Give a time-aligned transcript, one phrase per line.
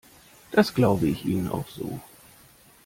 [0.49, 1.99] Das glaube ich Ihnen auch so.